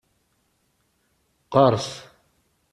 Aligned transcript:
Qqers. 1.45 1.87